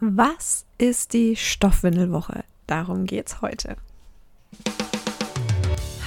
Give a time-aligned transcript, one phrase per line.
[0.00, 2.42] Was ist die Stoffwindelwoche?
[2.66, 3.76] Darum geht's heute.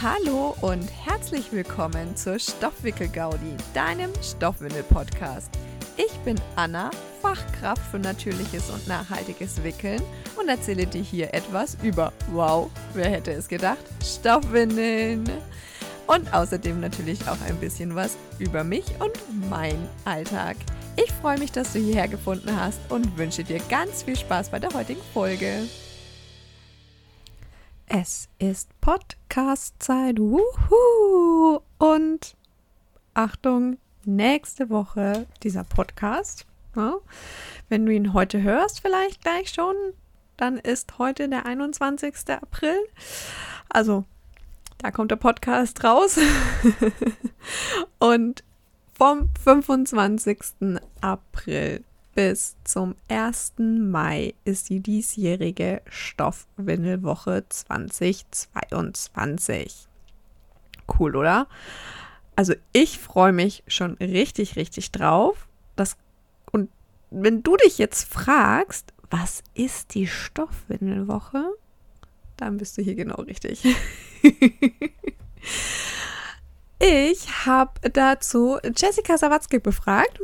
[0.01, 5.51] Hallo und herzlich willkommen zur Stoffwickel-Gaudi, deinem Stoffwindel-Podcast.
[5.95, 10.01] Ich bin Anna, Fachkraft für natürliches und nachhaltiges Wickeln
[10.37, 15.23] und erzähle dir hier etwas über, wow, wer hätte es gedacht, Stoffwindeln.
[16.07, 19.13] Und außerdem natürlich auch ein bisschen was über mich und
[19.49, 20.57] mein Alltag.
[20.99, 24.57] Ich freue mich, dass du hierher gefunden hast und wünsche dir ganz viel Spaß bei
[24.57, 25.67] der heutigen Folge.
[27.85, 30.17] Es ist Podcast-Zeit.
[30.17, 31.59] Wuhu!
[31.77, 32.35] Und
[33.13, 36.47] Achtung, nächste Woche dieser Podcast.
[36.75, 36.95] Ja,
[37.69, 39.75] wenn du ihn heute hörst, vielleicht gleich schon,
[40.35, 42.15] dann ist heute der 21.
[42.29, 42.75] April.
[43.69, 44.03] Also,
[44.79, 46.17] da kommt der Podcast raus.
[47.99, 48.43] Und
[48.97, 50.79] vom 25.
[51.01, 51.83] April
[52.15, 53.53] bis zum 1.
[53.59, 59.87] Mai ist die diesjährige Stoffwindelwoche 2022.
[60.99, 61.47] Cool, oder?
[62.35, 65.47] Also ich freue mich schon richtig, richtig drauf.
[65.75, 65.95] Das,
[66.51, 66.71] und
[67.11, 71.45] wenn du dich jetzt fragst, was ist die Stoffwindelwoche?
[72.35, 73.63] Dann bist du hier genau richtig.
[76.79, 80.19] Ich habe dazu Jessica Sawatzki befragt,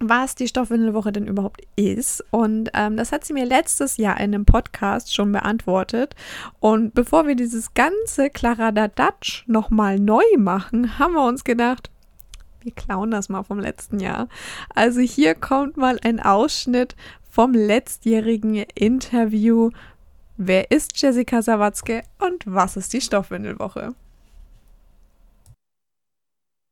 [0.00, 2.24] was die Stoffwindelwoche denn überhaupt ist.
[2.30, 6.16] Und ähm, das hat sie mir letztes Jahr in einem Podcast schon beantwortet.
[6.60, 11.90] Und bevor wir dieses ganze Kladderadatsch nochmal neu machen, haben wir uns gedacht,
[12.62, 14.28] wir klauen das mal vom letzten Jahr.
[14.74, 16.96] Also hier kommt mal ein Ausschnitt
[17.30, 19.70] vom letztjährigen Interview.
[20.38, 23.94] Wer ist Jessica Sawatzke und was ist die Stoffwindelwoche?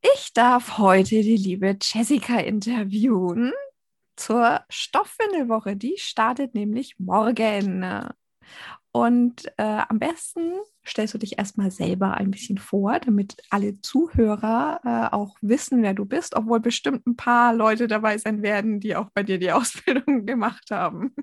[0.00, 3.52] Ich darf heute die liebe Jessica interviewen
[4.16, 5.77] zur Stoffwindelwoche.
[5.77, 8.08] Die startet nämlich morgen.
[8.92, 10.54] Und äh, am besten
[10.86, 15.94] stellst du dich erstmal selber ein bisschen vor, damit alle Zuhörer äh, auch wissen, wer
[15.94, 19.53] du bist, obwohl bestimmt ein paar Leute dabei sein werden, die auch bei dir die
[19.53, 21.15] Ausbildung gemacht haben.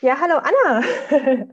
[0.00, 1.46] Ja, hallo Anna.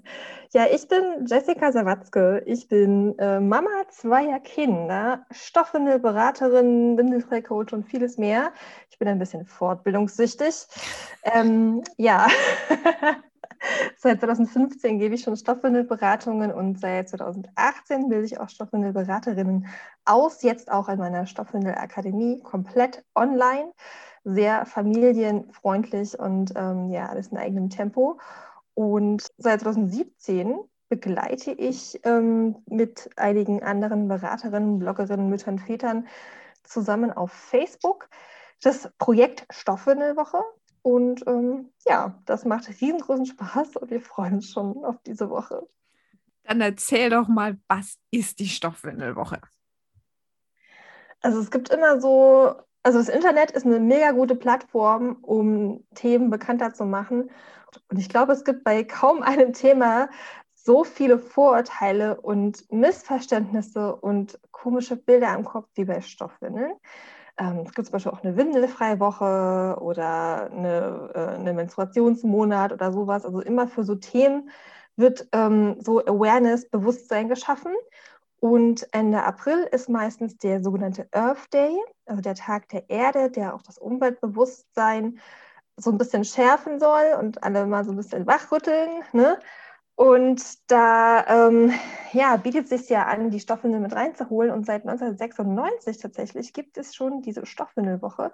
[0.54, 2.44] Ja, ich bin Jessica Sawatzke.
[2.46, 8.52] Ich bin äh, Mama zweier Kinder, Stoffwindelberaterin, Windelfreicoach und vieles mehr.
[8.92, 10.68] Ich bin ein bisschen fortbildungssüchtig.
[11.24, 12.28] Ähm, ja,
[13.98, 19.66] seit 2015 gebe ich schon Stoffwindelberatungen und seit 2018 bilde ich auch Stoffwindelberaterinnen
[20.06, 23.72] aus, jetzt auch in meiner Stoffwindelakademie, komplett online
[24.24, 28.20] sehr familienfreundlich und ähm, ja, alles in eigenem Tempo.
[28.74, 30.58] Und seit 2017
[30.90, 36.08] begleite ich ähm, mit einigen anderen Beraterinnen, Bloggerinnen, Müttern, Vätern
[36.64, 38.10] zusammen auf Facebook
[38.62, 40.42] das Projekt Stoffwindelwoche.
[40.82, 45.68] Und ähm, ja, das macht riesengroßen Spaß und wir freuen uns schon auf diese Woche.
[46.44, 49.40] Dann erzähl doch mal, was ist die Stoffwindelwoche?
[51.22, 56.30] Also es gibt immer so also das Internet ist eine mega gute Plattform, um Themen
[56.30, 57.32] bekannter zu machen.
[57.90, 60.10] Und ich glaube, es gibt bei kaum einem Thema
[60.54, 66.74] so viele Vorurteile und Missverständnisse und komische Bilder im Kopf wie bei Stoffwindeln.
[67.38, 72.94] Ähm, es gibt zum Beispiel auch eine windelfreie Woche oder eine, äh, eine Menstruationsmonat oder
[72.94, 73.26] sowas.
[73.26, 74.50] Also immer für so Themen
[74.96, 77.74] wird ähm, so Awareness, Bewusstsein geschaffen.
[78.40, 83.56] Und Ende April ist meistens der sogenannte Earth Day, also der Tag der Erde, der
[83.56, 85.20] auch das Umweltbewusstsein
[85.78, 89.04] so ein bisschen schärfen soll und alle mal so ein bisschen wachrütteln.
[89.12, 89.40] Ne?
[89.96, 91.72] Und da ähm,
[92.14, 94.52] ja, bietet es sich ja an, die Stoffwindel mit reinzuholen.
[94.52, 98.32] Und seit 1996 tatsächlich gibt es schon diese Stoffwindelwoche.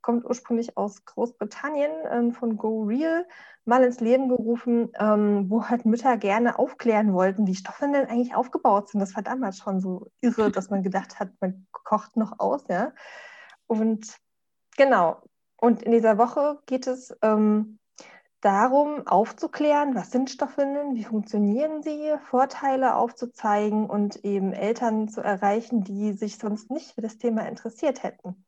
[0.00, 3.26] Kommt ursprünglich aus Großbritannien ähm, von Go Real
[3.64, 8.90] mal ins Leben gerufen, ähm, wo halt Mütter gerne aufklären wollten, wie Stoffwindeln eigentlich aufgebaut
[8.90, 9.00] sind.
[9.00, 12.92] Das war damals schon so irre, dass man gedacht hat, man kocht noch aus, ja.
[13.66, 14.18] Und
[14.76, 15.22] genau.
[15.64, 17.78] Und in dieser Woche geht es ähm,
[18.42, 25.82] darum, aufzuklären, was sind Stoffwindeln, wie funktionieren sie, Vorteile aufzuzeigen und eben Eltern zu erreichen,
[25.82, 28.44] die sich sonst nicht für das Thema interessiert hätten.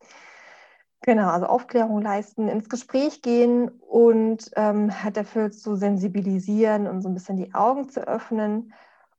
[1.01, 7.09] Genau, also Aufklärung leisten, ins Gespräch gehen und ähm, halt dafür zu sensibilisieren und so
[7.09, 8.75] ein bisschen die Augen zu öffnen.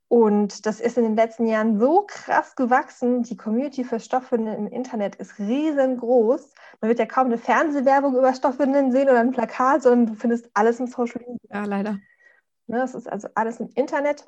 [0.08, 3.22] Und das ist in den letzten Jahren so krass gewachsen.
[3.22, 6.54] Die Community für Stoffwindeln im Internet ist riesengroß.
[6.80, 10.48] Man wird ja kaum eine Fernsehwerbung über Stoffwindeln sehen oder ein Plakat, sondern du findest
[10.54, 11.60] alles im Social Media.
[11.60, 11.98] Ja, leider.
[12.68, 14.24] Ne, das ist also alles im Internet.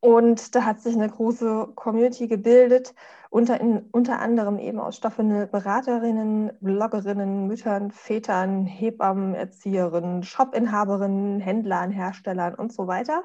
[0.00, 2.94] Und da hat sich eine große Community gebildet,
[3.28, 12.54] unter, in, unter anderem eben aus Beraterinnen, Bloggerinnen, Müttern, Vätern, Hebammen, Erzieherinnen, Shopinhaberinnen, Händlern, Herstellern
[12.54, 13.24] und so weiter.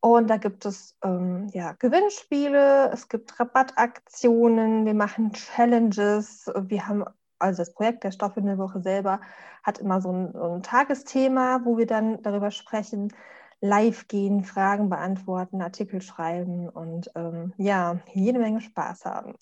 [0.00, 6.50] Und da gibt es ähm, ja, Gewinnspiele, es gibt Rabattaktionen, wir machen Challenges.
[6.56, 7.04] Wir haben,
[7.38, 9.20] also das Projekt der Stoffwindelwoche selber
[9.62, 13.12] hat immer so ein, ein Tagesthema, wo wir dann darüber sprechen,
[13.60, 19.34] live gehen, Fragen beantworten, Artikel schreiben und ähm, ja, jede Menge Spaß haben.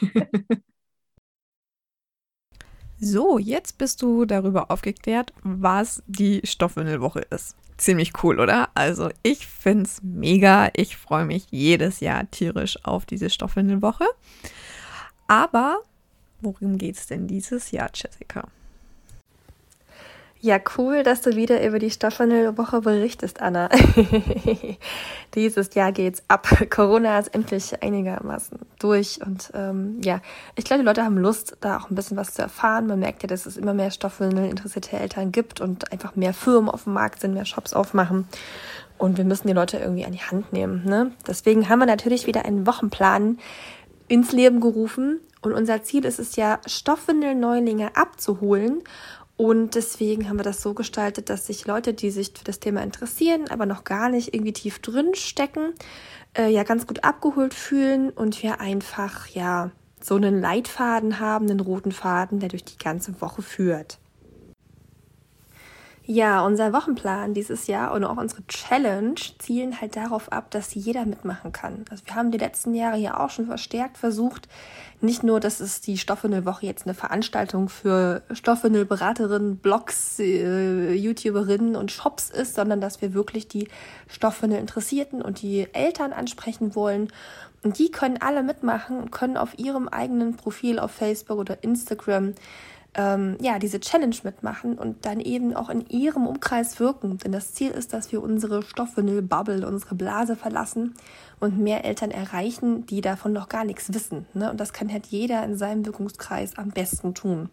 [2.98, 7.56] so, jetzt bist du darüber aufgeklärt, was die Stoffwindelwoche ist.
[7.76, 8.70] Ziemlich cool, oder?
[8.74, 10.70] Also ich finde es mega.
[10.74, 14.06] Ich freue mich jedes Jahr tierisch auf diese Stoffwindelwoche.
[15.26, 15.82] Aber
[16.40, 18.48] worum geht es denn dieses Jahr, Jessica?
[20.40, 23.70] Ja, cool, dass du wieder über die Stoffwindelwoche berichtest, Anna.
[25.34, 26.46] Dieses Jahr geht's ab.
[26.70, 30.20] Corona ist endlich einigermaßen durch und ähm, ja,
[30.54, 32.86] ich glaube, die Leute haben Lust, da auch ein bisschen was zu erfahren.
[32.86, 36.68] Man merkt ja, dass es immer mehr Stoffwindel interessierte Eltern gibt und einfach mehr Firmen
[36.68, 38.28] auf dem Markt sind, mehr Shops aufmachen.
[38.98, 40.84] Und wir müssen die Leute irgendwie an die Hand nehmen.
[40.84, 41.12] Ne?
[41.26, 43.38] Deswegen haben wir natürlich wieder einen Wochenplan
[44.08, 45.20] ins Leben gerufen.
[45.40, 48.82] Und unser Ziel ist es ja, Stoffwindel-Neulinge abzuholen
[49.36, 52.82] und deswegen haben wir das so gestaltet, dass sich Leute, die sich für das Thema
[52.82, 55.74] interessieren, aber noch gar nicht irgendwie tief drin stecken,
[56.36, 61.60] äh, ja ganz gut abgeholt fühlen und wir einfach ja so einen Leitfaden haben, einen
[61.60, 63.98] roten Faden, der durch die ganze Woche führt.
[66.08, 71.04] Ja, unser Wochenplan dieses Jahr und auch unsere Challenge zielen halt darauf ab, dass jeder
[71.04, 71.84] mitmachen kann.
[71.90, 74.48] Also wir haben die letzten Jahre ja auch schon verstärkt versucht,
[75.00, 81.90] nicht nur, dass es die Stoffwindel-Woche jetzt eine Veranstaltung für Stoffwindel-Beraterinnen, Blogs, äh, YouTuberinnen und
[81.90, 83.66] Shops ist, sondern dass wir wirklich die
[84.06, 87.08] Stoffwindel-Interessierten und die Eltern ansprechen wollen.
[87.64, 92.34] Und die können alle mitmachen und können auf ihrem eigenen Profil auf Facebook oder Instagram
[92.96, 97.18] ähm, ja, diese Challenge mitmachen und dann eben auch in ihrem Umkreis wirken.
[97.18, 100.94] Denn das Ziel ist, dass wir unsere Stoffwindel-Bubble, unsere Blase verlassen
[101.38, 104.26] und mehr Eltern erreichen, die davon noch gar nichts wissen.
[104.32, 104.50] Ne?
[104.50, 107.50] Und das kann halt jeder in seinem Wirkungskreis am besten tun.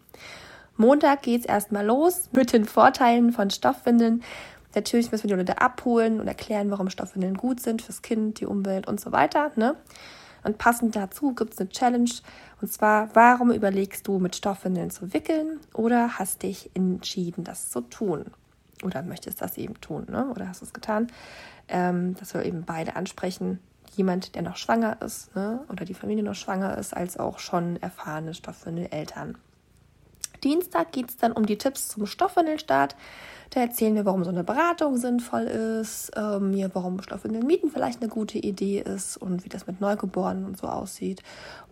[0.76, 4.22] Montag geht's erstmal los mit den Vorteilen von Stoffwindeln.
[4.74, 8.46] Natürlich müssen wir die Leute abholen und erklären, warum Stoffwindeln gut sind fürs Kind, die
[8.46, 9.52] Umwelt und so weiter.
[9.56, 9.76] Ne?
[10.44, 12.10] Und passend dazu gibt es eine Challenge.
[12.60, 17.80] Und zwar, warum überlegst du, mit Stoffwindeln zu wickeln oder hast dich entschieden, das zu
[17.80, 18.26] tun?
[18.82, 20.26] Oder möchtest das eben tun, ne?
[20.30, 21.08] oder hast es getan?
[21.68, 23.58] Ähm, dass wir eben beide ansprechen.
[23.96, 25.60] Jemand, der noch schwanger ist ne?
[25.68, 29.38] oder die Familie noch schwanger ist, als auch schon erfahrene Stoffwindel-Eltern.
[30.44, 32.94] Dienstag geht es dann um die Tipps zum Stoffwindelstart.
[33.50, 38.00] Da erzählen wir, warum so eine Beratung sinnvoll ist, ähm, ja, warum Stoffwindeln mieten vielleicht
[38.00, 41.22] eine gute Idee ist und wie das mit Neugeborenen und so aussieht.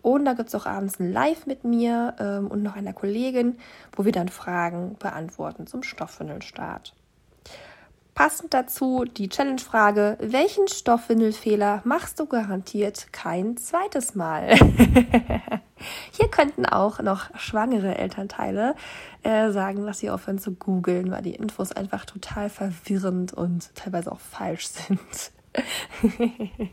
[0.01, 3.57] Und da gibt es auch abends ein Live mit mir ähm, und noch einer Kollegin,
[3.95, 6.93] wo wir dann Fragen beantworten zum Stoffwindelstart.
[8.15, 14.55] Passend dazu die Challenge-Frage: Welchen Stoffwindelfehler machst du garantiert kein zweites Mal?
[16.11, 18.75] Hier könnten auch noch schwangere Elternteile
[19.23, 24.11] äh, sagen, dass sie aufhören zu googeln, weil die Infos einfach total verwirrend und teilweise
[24.11, 25.31] auch falsch sind.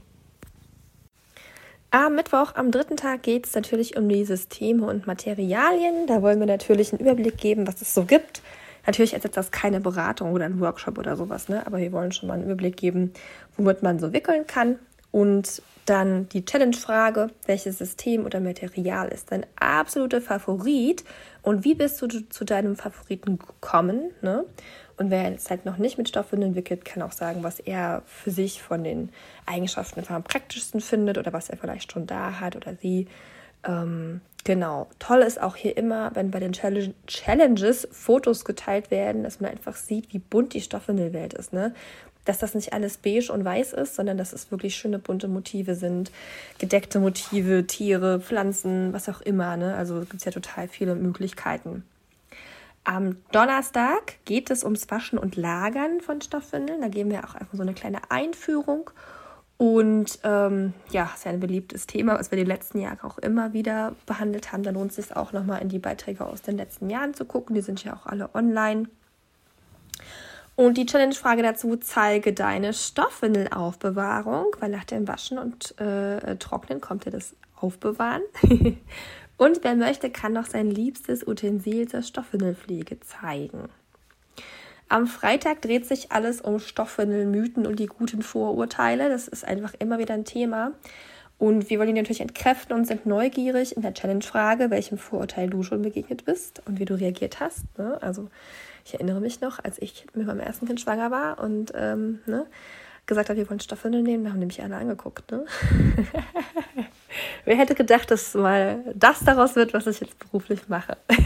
[1.92, 6.06] Am Mittwoch, am dritten Tag, geht es natürlich um die Systeme und Materialien.
[6.06, 8.42] Da wollen wir natürlich einen Überblick geben, was es so gibt.
[8.86, 11.66] Natürlich ist das keine Beratung oder ein Workshop oder sowas, ne?
[11.66, 13.12] aber wir wollen schon mal einen Überblick geben,
[13.56, 14.78] womit man so wickeln kann.
[15.12, 21.04] Und dann die Challenge-Frage, welches System oder Material ist dein absoluter Favorit
[21.42, 24.12] und wie bist du zu deinem Favoriten gekommen?
[24.22, 24.44] Ne?
[24.96, 28.30] Und wer jetzt halt noch nicht mit Stoffwindeln wickelt, kann auch sagen, was er für
[28.30, 29.10] sich von den
[29.46, 33.08] Eigenschaften am praktischsten findet oder was er vielleicht schon da hat oder sie.
[33.64, 34.88] Ähm, genau.
[34.98, 39.76] Toll ist auch hier immer, wenn bei den Challenges Fotos geteilt werden, dass man einfach
[39.76, 41.52] sieht, wie bunt die Stoffwindelwelt ist.
[41.52, 41.74] Ne?
[42.24, 45.74] dass das nicht alles beige und weiß ist, sondern dass es wirklich schöne bunte Motive
[45.74, 46.12] sind,
[46.58, 49.56] gedeckte Motive, Tiere, Pflanzen, was auch immer.
[49.56, 49.74] Ne?
[49.74, 51.84] Also gibt es ja total viele Möglichkeiten.
[52.84, 56.80] Am Donnerstag geht es ums Waschen und Lagern von Stoffwindeln.
[56.80, 58.90] Da geben wir auch einfach so eine kleine Einführung.
[59.60, 63.94] Und ähm, ja, ja ein beliebtes Thema, was wir die letzten Jahre auch immer wieder
[64.06, 64.62] behandelt haben.
[64.62, 67.54] Da lohnt es sich auch nochmal in die Beiträge aus den letzten Jahren zu gucken.
[67.54, 68.88] Die sind ja auch alle online.
[70.56, 77.04] Und die Challenge-Frage dazu, zeige deine Stoffwindelaufbewahrung, weil nach dem Waschen und äh, Trocknen kommt
[77.04, 78.22] ja das Aufbewahren.
[79.36, 83.68] und wer möchte, kann noch sein liebstes Utensil zur Stoffwindelpflege zeigen.
[84.90, 89.08] Am Freitag dreht sich alles um Stoffwindelmythen und die guten Vorurteile.
[89.08, 90.72] Das ist einfach immer wieder ein Thema.
[91.38, 95.62] Und wir wollen ihn natürlich entkräften und sind neugierig in der Challenge-Frage, welchem Vorurteil du
[95.62, 97.66] schon begegnet bist und wie du reagiert hast.
[97.78, 98.02] Ne?
[98.02, 98.28] Also
[98.84, 102.46] ich erinnere mich noch, als ich mit meinem ersten Kind schwanger war und ähm, ne,
[103.06, 105.30] gesagt habe, wir wollen Stoffwindeln nehmen, da haben nämlich alle angeguckt.
[105.30, 105.46] Ne?
[107.44, 110.96] Wer hätte gedacht, dass mal das daraus wird, was ich jetzt beruflich mache?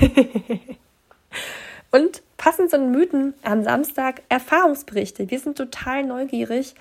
[1.92, 5.30] und passend den Mythen am Samstag Erfahrungsberichte.
[5.30, 6.74] Wir sind total neugierig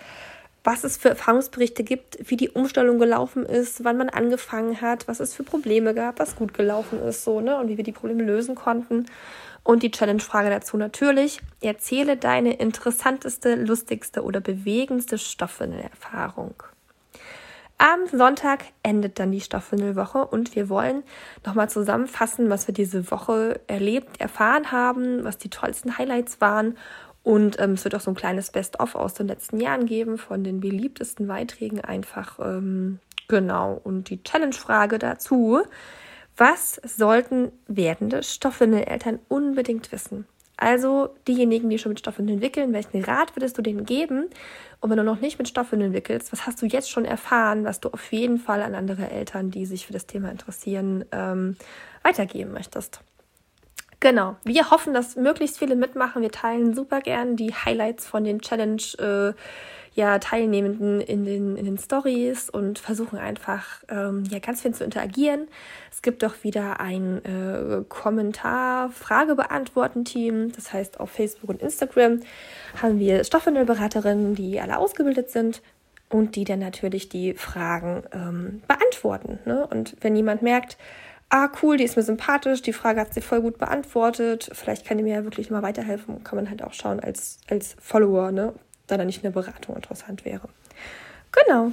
[0.66, 5.20] was es für Erfahrungsberichte gibt, wie die Umstellung gelaufen ist, wann man angefangen hat, was
[5.20, 8.24] es für Probleme gab, was gut gelaufen ist, so, ne, und wie wir die Probleme
[8.24, 9.06] lösen konnten.
[9.64, 16.56] Und die Challenge-Frage dazu natürlich, erzähle deine interessanteste, lustigste oder bewegendste Stoffwindelerfahrung.
[17.86, 21.04] Am Sonntag endet dann die Stoffwindelwoche und wir wollen
[21.46, 26.78] nochmal zusammenfassen, was wir diese Woche erlebt, erfahren haben, was die tollsten Highlights waren
[27.24, 30.44] und ähm, es wird auch so ein kleines Best-of aus den letzten Jahren geben von
[30.44, 32.38] den beliebtesten Beiträgen einfach.
[32.40, 33.80] Ähm, genau.
[33.84, 35.62] Und die Challenge-Frage dazu.
[36.36, 40.26] Was sollten werdende Stoffwindeleltern unbedingt wissen?
[40.58, 44.30] Also diejenigen, die schon mit Stoffwindeln wickeln, welchen Rat würdest du denen geben?
[44.80, 47.80] Und wenn du noch nicht mit Stoffwindeln wickelst, was hast du jetzt schon erfahren, was
[47.80, 51.58] du auf jeden Fall an andere Eltern, die sich für das Thema interessieren, ähm,
[52.04, 53.02] weitergeben möchtest?
[54.04, 54.36] Genau.
[54.44, 56.22] Wir hoffen, dass möglichst viele mitmachen.
[56.22, 59.32] Wir teilen super gern die Highlights von den Challenge äh,
[59.94, 64.84] ja, Teilnehmenden in den, in den Stories und versuchen einfach ähm, ja, ganz viel zu
[64.84, 65.48] interagieren.
[65.90, 70.52] Es gibt auch wieder ein äh, Kommentar-Frage-Beantworten-Team.
[70.52, 72.20] Das heißt, auf Facebook und Instagram
[72.82, 75.62] haben wir Stoffwindelberaterinnen, die alle ausgebildet sind
[76.10, 79.40] und die dann natürlich die Fragen ähm, beantworten.
[79.46, 79.66] Ne?
[79.66, 80.78] Und wenn jemand merkt,
[81.34, 84.98] ah, cool, die ist mir sympathisch, die Frage hat sie voll gut beantwortet, vielleicht kann
[84.98, 88.54] die mir ja wirklich mal weiterhelfen, kann man halt auch schauen als, als Follower, ne,
[88.86, 90.48] da dann nicht eine Beratung interessant wäre.
[91.32, 91.72] Genau.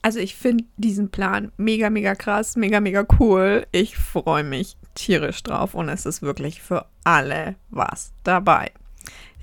[0.00, 3.66] Also ich finde diesen Plan mega, mega krass, mega, mega cool.
[3.72, 8.70] Ich freue mich tierisch drauf und es ist wirklich für alle was dabei.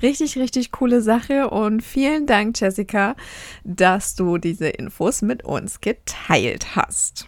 [0.02, 3.16] Richtig, richtig coole Sache und vielen Dank, Jessica,
[3.64, 7.28] dass du diese Infos mit uns geteilt hast.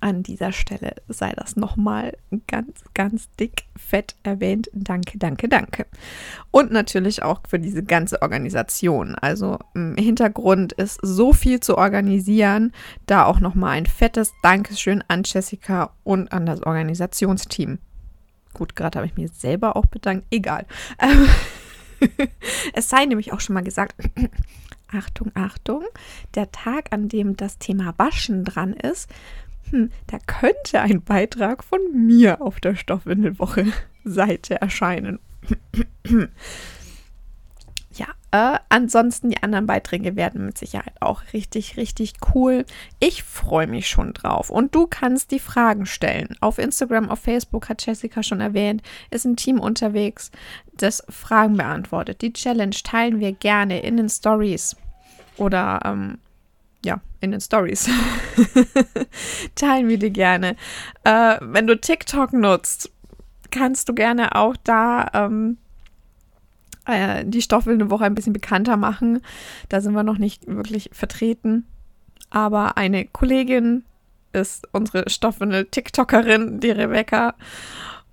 [0.00, 2.16] An dieser Stelle sei das nochmal
[2.46, 4.68] ganz, ganz dick, fett erwähnt.
[4.74, 5.86] Danke, danke, danke.
[6.50, 9.14] Und natürlich auch für diese ganze Organisation.
[9.14, 12.72] Also im Hintergrund ist so viel zu organisieren.
[13.06, 17.78] Da auch nochmal ein fettes Dankeschön an Jessica und an das Organisationsteam.
[18.54, 20.26] Gut, gerade habe ich mir selber auch bedankt.
[20.30, 20.66] Egal.
[20.98, 21.28] Ähm,
[22.72, 23.94] es sei nämlich auch schon mal gesagt,
[24.88, 25.84] Achtung, Achtung,
[26.34, 29.10] der Tag, an dem das Thema Waschen dran ist,
[29.70, 35.18] hm, da könnte ein Beitrag von mir auf der Stoffwindelwoche-Seite erscheinen.
[38.34, 42.64] Äh, ansonsten die anderen Beiträge werden mit Sicherheit auch richtig, richtig cool.
[42.98, 44.50] Ich freue mich schon drauf.
[44.50, 46.34] Und du kannst die Fragen stellen.
[46.40, 50.32] Auf Instagram, auf Facebook hat Jessica schon erwähnt, ist ein Team unterwegs,
[50.76, 52.22] das Fragen beantwortet.
[52.22, 54.74] Die Challenge teilen wir gerne in den Stories
[55.36, 56.18] oder ähm,
[56.84, 57.88] ja, in den Stories.
[59.54, 60.56] teilen wir die gerne.
[61.04, 62.90] Äh, wenn du TikTok nutzt,
[63.52, 65.58] kannst du gerne auch da ähm,
[66.86, 69.20] äh, die Stoffwilde Woche ein bisschen bekannter machen.
[69.68, 71.66] Da sind wir noch nicht wirklich vertreten.
[72.30, 73.84] Aber eine Kollegin
[74.32, 77.34] ist unsere Stoffwindel-TikTokerin, die Rebecca.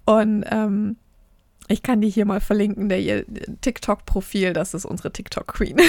[0.06, 0.98] Und ähm,
[1.68, 3.26] ich kann die hier mal verlinken, der ihr
[3.62, 5.78] TikTok-Profil, das ist unsere TikTok-Queen.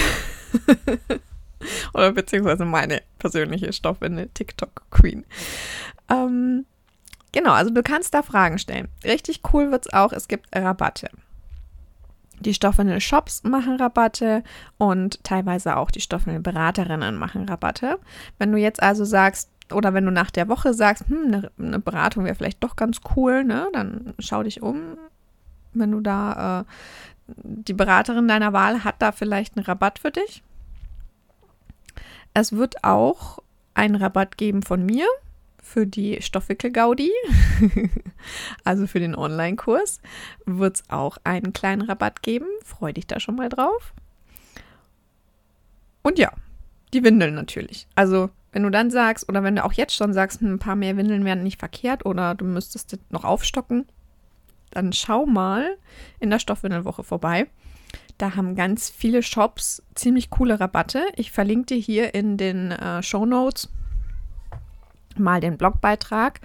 [1.95, 5.25] Oder beziehungsweise meine persönliche Stoffwindel-TikTok-Queen.
[6.11, 6.67] Ähm,
[7.33, 8.89] genau, also du kannst da Fragen stellen.
[9.05, 11.11] Richtig cool wird es auch, es gibt Rabatte.
[12.41, 14.43] Die Stoffwindel-Shops machen Rabatte
[14.79, 17.99] und teilweise auch die Stoffwindel-Beraterinnen machen Rabatte.
[18.39, 21.79] Wenn du jetzt also sagst, oder wenn du nach der Woche sagst, hm, eine, eine
[21.79, 24.99] Beratung wäre vielleicht doch ganz cool, ne, dann schau dich um.
[25.73, 26.65] Wenn du da, äh,
[27.27, 30.43] die Beraterin deiner Wahl hat da vielleicht einen Rabatt für dich.
[32.35, 33.39] Es wird auch
[33.75, 35.07] einen Rabatt geben von mir
[35.63, 37.11] für die Stoffwickel-Gaudi,
[38.65, 40.01] also für den Online-Kurs,
[40.45, 42.47] wird es auch einen kleinen Rabatt geben.
[42.65, 43.95] Freu dich da schon mal drauf.
[46.03, 46.33] Und ja,
[46.93, 47.87] die Windeln natürlich.
[47.95, 50.77] Also, wenn du dann sagst, oder wenn du auch jetzt schon sagst, hm, ein paar
[50.77, 53.87] mehr Windeln wären nicht verkehrt oder du müsstest noch aufstocken,
[54.73, 55.77] dann schau mal
[56.19, 57.47] in der Stoffwindelwoche vorbei.
[58.19, 61.05] Da haben ganz viele Shops ziemlich coole Rabatte.
[61.17, 63.69] Ich verlinke dir hier in den äh, Show Notes
[65.23, 66.41] mal den Blogbeitrag,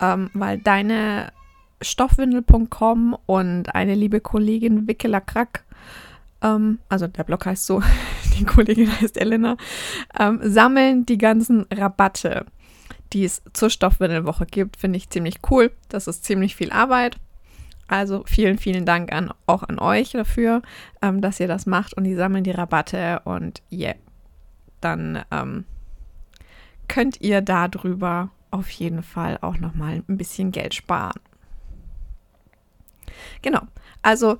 [0.00, 1.32] ähm, weil deine
[1.80, 5.64] stoffwindel.com und eine liebe Kollegin Wickela Krack,
[6.42, 7.82] ähm, also der Blog heißt so,
[8.38, 9.56] die Kollegin heißt Elena,
[10.18, 12.46] ähm, sammeln die ganzen Rabatte,
[13.12, 14.76] die es zur Stoffwindelwoche gibt.
[14.76, 15.70] Finde ich ziemlich cool.
[15.88, 17.16] Das ist ziemlich viel Arbeit.
[17.86, 20.62] Also vielen, vielen Dank an, auch an euch dafür,
[21.02, 23.94] ähm, dass ihr das macht und die sammeln die Rabatte und yeah,
[24.80, 25.64] dann ähm,
[26.88, 31.20] könnt ihr darüber auf jeden Fall auch nochmal ein bisschen Geld sparen.
[33.42, 33.62] Genau,
[34.02, 34.38] also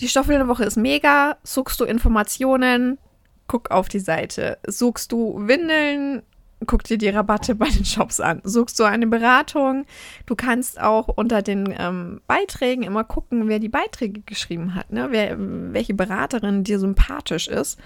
[0.00, 1.36] die Stoffwindelwoche ist mega.
[1.42, 2.98] Suchst du Informationen,
[3.46, 4.58] guck auf die Seite.
[4.66, 6.22] Suchst du Windeln,
[6.66, 8.40] guck dir die Rabatte bei den Shops an.
[8.44, 9.86] Suchst du eine Beratung,
[10.26, 15.08] du kannst auch unter den ähm, Beiträgen immer gucken, wer die Beiträge geschrieben hat, ne?
[15.10, 17.78] wer, welche Beraterin dir sympathisch ist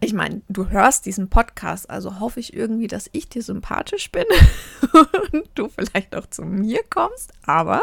[0.00, 4.24] ich meine, du hörst diesen Podcast, also hoffe ich irgendwie, dass ich dir sympathisch bin
[5.32, 7.32] und du vielleicht auch zu mir kommst.
[7.44, 7.82] Aber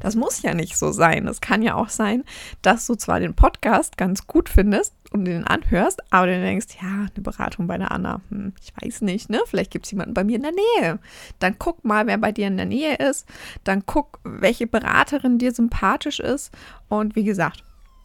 [0.00, 1.26] das muss ja nicht so sein.
[1.26, 2.24] Es kann ja auch sein,
[2.60, 7.06] dass du zwar den Podcast ganz gut findest und den anhörst, aber du denkst, ja,
[7.14, 9.40] eine Beratung bei der Anna, hm, ich weiß nicht, ne?
[9.46, 10.98] Vielleicht gibt es jemanden bei mir in der Nähe.
[11.38, 13.26] Dann guck mal, wer bei dir in der Nähe ist.
[13.64, 16.52] Dann guck, welche Beraterin dir sympathisch ist.
[16.88, 17.62] Und wie gesagt,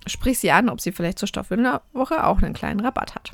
[0.08, 3.32] sprich sie an, ob sie vielleicht zur Stoffwindelwoche auch einen kleinen Rabatt hat.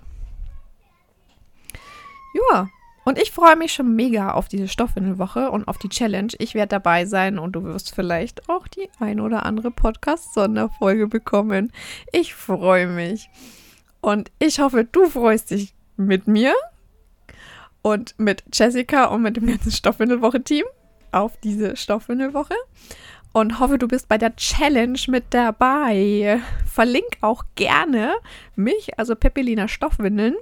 [2.51, 2.67] Ja,
[3.05, 6.31] und ich freue mich schon mega auf diese Stoffwindelwoche und auf die Challenge.
[6.37, 11.71] Ich werde dabei sein und du wirst vielleicht auch die ein oder andere Podcast-Sonderfolge bekommen.
[12.11, 13.29] Ich freue mich.
[14.01, 16.53] Und ich hoffe, du freust dich mit mir
[17.81, 20.65] und mit Jessica und mit dem ganzen Stoffwindelwoche-Team
[21.11, 22.53] auf diese Stoffwindelwoche
[23.39, 26.41] und hoffe, du bist bei der Challenge mit dabei.
[26.67, 28.13] Verlink auch gerne
[28.55, 30.35] mich, also Pepelina Stoffwindeln,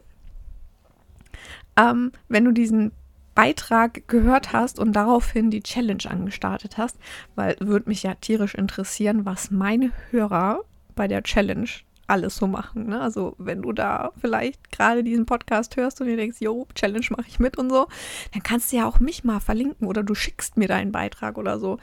[1.78, 2.92] ähm, wenn du diesen
[3.36, 6.98] Beitrag gehört hast und daraufhin die Challenge angestartet hast,
[7.36, 10.62] weil würde mich ja tierisch interessieren, was meine Hörer
[10.96, 11.70] bei der Challenge
[12.08, 12.88] alles so machen.
[12.88, 13.00] Ne?
[13.00, 17.28] Also wenn du da vielleicht gerade diesen Podcast hörst und dir denkst, yo, Challenge mache
[17.28, 17.88] ich mit und so,
[18.34, 21.60] dann kannst du ja auch mich mal verlinken oder du schickst mir deinen Beitrag oder
[21.60, 21.78] so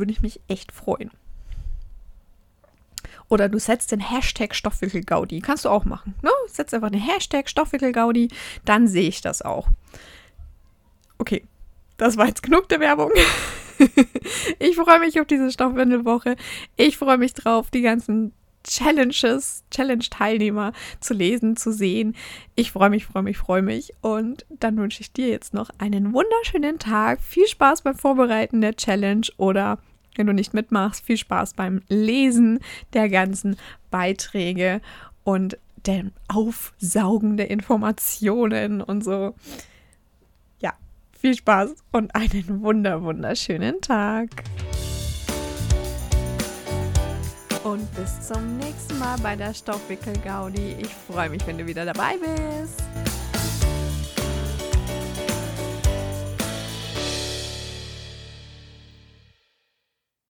[0.00, 1.12] würde ich mich echt freuen.
[3.28, 5.40] Oder du setzt den Hashtag Stoffwickelgaudi.
[5.40, 6.16] Kannst du auch machen.
[6.20, 6.30] Ne?
[6.48, 8.28] Setz einfach den Hashtag Stoffwickelgaudi,
[8.64, 9.68] dann sehe ich das auch.
[11.18, 11.46] Okay,
[11.96, 13.12] das war jetzt genug der Werbung.
[14.58, 16.34] ich freue mich auf diese Stoffwindelwoche.
[16.76, 18.32] Ich freue mich drauf, die ganzen
[18.64, 22.16] Challenges, Challenge-Teilnehmer zu lesen, zu sehen.
[22.56, 23.94] Ich freue mich, freue mich, freue mich.
[24.00, 27.22] Und dann wünsche ich dir jetzt noch einen wunderschönen Tag.
[27.22, 29.78] Viel Spaß beim Vorbereiten der Challenge oder
[30.16, 32.60] wenn du nicht mitmachst, viel Spaß beim Lesen
[32.92, 33.56] der ganzen
[33.90, 34.80] Beiträge
[35.24, 39.34] und dem Aufsaugen der Informationen und so.
[40.60, 40.74] Ja,
[41.18, 44.28] viel Spaß und einen wunder wunderschönen Tag.
[47.62, 50.76] Und bis zum nächsten Mal bei der Stoffwickel Gaudi.
[50.80, 52.82] Ich freue mich, wenn du wieder dabei bist.